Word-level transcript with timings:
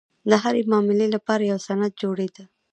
د 0.29 0.31
هرې 0.43 0.61
معاملې 0.71 1.07
لپاره 1.15 1.43
یو 1.51 1.59
سند 1.67 1.91
جوړېده. 2.01 2.43